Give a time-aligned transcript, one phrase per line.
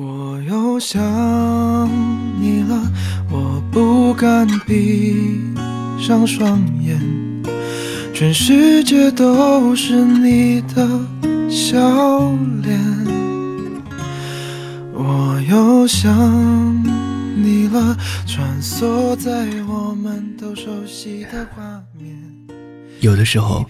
[0.00, 1.02] 我又想
[2.40, 2.80] 你了，
[3.32, 5.40] 我不敢闭
[5.98, 6.96] 上双眼，
[8.14, 10.88] 全世界都是你的
[11.50, 12.32] 笑
[12.62, 12.78] 脸。
[14.94, 16.14] 我又想
[17.34, 22.16] 你了，穿梭在我们都熟悉的画面。
[23.00, 23.66] 有的时候，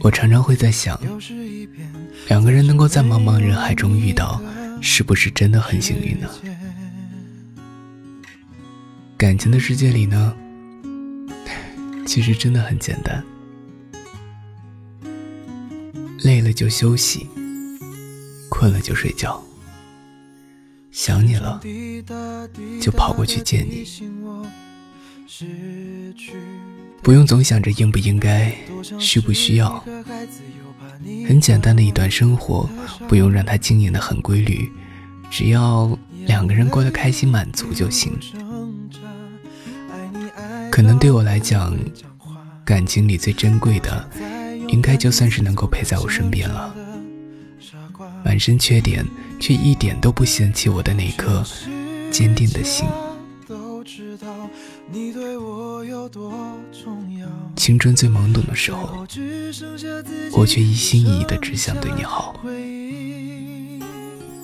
[0.00, 0.98] 我常常会在想，
[2.26, 4.40] 两个人能够在茫茫人海中遇到。
[4.80, 6.28] 是不是真的很幸运呢？
[9.16, 10.34] 感情的世界里呢，
[12.06, 13.24] 其实真的很简单，
[16.22, 17.26] 累了就休息，
[18.48, 19.42] 困了就睡觉，
[20.92, 21.60] 想你了
[22.80, 23.84] 就跑过去见你，
[27.02, 28.56] 不用总想着应不应该，
[29.00, 29.84] 需不需要。
[31.26, 32.68] 很简单的一段生活，
[33.06, 34.70] 不用让它经营的很规律，
[35.30, 38.12] 只要两个人过得开心满足就行。
[40.70, 41.76] 可能对我来讲，
[42.64, 44.08] 感情里最珍贵的，
[44.68, 46.74] 应该就算是能够陪在我身边了。
[48.24, 49.04] 满身缺点
[49.40, 51.44] 却一点都不嫌弃我的那颗
[52.10, 52.86] 坚定的心。
[57.56, 59.06] 青春最懵懂的时候，
[60.32, 62.40] 我却一心一意的只想对你好。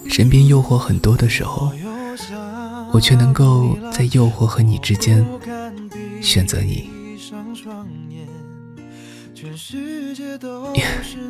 [0.08, 1.72] 身边诱惑很多的时候，
[2.92, 5.26] 我却能够在诱惑和你之间
[6.22, 6.88] 选择你。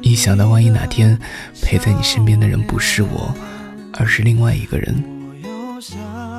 [0.03, 1.19] 一想到万一哪天
[1.63, 3.35] 陪在你身边的人不是我，
[3.93, 5.03] 而是另外一个人，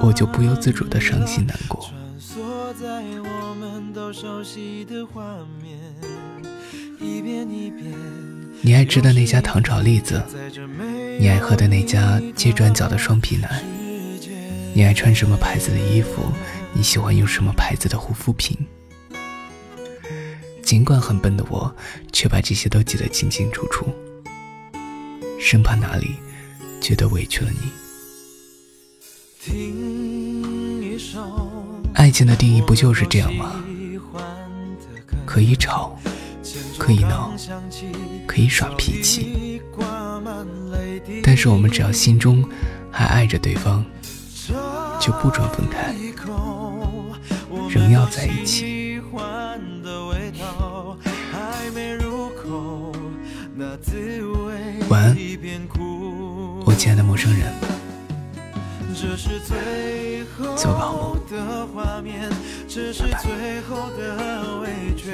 [0.02, 1.90] 我就不由自主的伤心难过。
[8.62, 10.24] 你爱吃的那家糖炒栗子，
[11.20, 13.64] 你爱喝的那家街转角的双皮奶，
[14.74, 16.24] 你爱穿什么牌子的衣服，
[16.74, 18.58] 你喜欢用什么牌子的护肤品。
[20.64, 21.74] 尽管很笨的我，
[22.12, 23.86] 却把这些都记得清清楚楚，
[25.40, 26.16] 生怕哪里
[26.82, 27.85] 觉得委屈了你。
[31.94, 33.52] 爱情的定义不就是这样吗？
[35.26, 35.98] 可以吵，
[36.78, 37.32] 可以闹，
[38.26, 39.62] 可以耍脾气，
[41.24, 42.48] 但是我们只要心中
[42.92, 43.84] 还爱着对方，
[45.00, 45.94] 就不准分开，
[47.70, 49.02] 仍要在一起。
[54.90, 55.18] 晚安，
[56.66, 57.54] 我亲爱的陌生人。
[58.98, 62.30] 这是最后的画面，
[62.68, 65.12] 这是最后的味觉，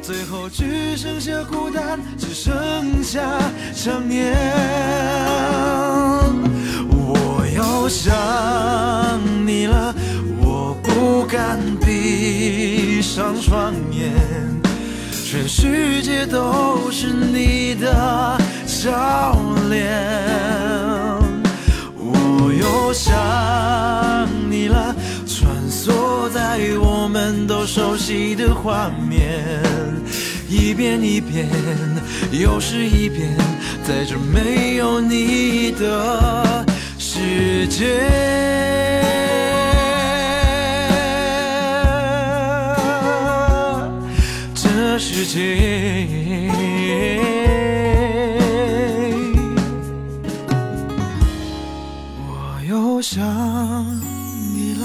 [0.00, 3.20] 最后只剩下孤单，只剩下
[3.72, 4.36] 想念。
[6.88, 8.14] 我又想
[9.44, 9.92] 你了，
[10.40, 14.12] 我不敢闭上双眼，
[15.12, 19.36] 全世界都是你的笑
[19.68, 20.13] 脸。
[27.46, 29.62] 都熟悉的画面，
[30.48, 31.48] 一遍一遍，
[32.32, 33.36] 又是一遍，
[33.86, 36.64] 在这没有你的
[36.98, 37.84] 世界，
[44.54, 46.50] 这世界。
[52.18, 53.22] 我又想
[54.54, 54.84] 你了，